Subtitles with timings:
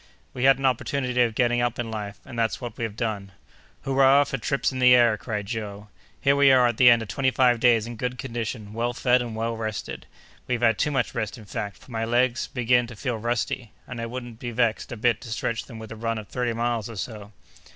[0.33, 3.33] "We had an opportunity of getting up in life, and that's what we have done!"
[3.83, 5.89] "Hurrah for trips in the air!" cried Joe.
[6.19, 9.21] "Here we are at the end of twenty five days in good condition, well fed,
[9.21, 10.07] and well rested.
[10.47, 14.01] We've had too much rest in fact, for my legs begin to feel rusty, and
[14.01, 16.89] I wouldn't be vexed a bit to stretch them with a run of thirty miles
[16.89, 17.31] or so!"